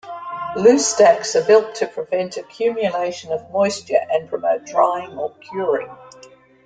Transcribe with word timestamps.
Loose 0.55 0.91
stacks 0.95 1.35
are 1.35 1.43
built 1.43 1.75
to 1.75 1.85
prevent 1.85 2.35
accumulation 2.35 3.31
of 3.31 3.51
moisture 3.51 3.99
and 4.09 4.27
promote 4.27 4.65
drying, 4.65 5.15
or 5.15 5.29
curing. 5.41 5.95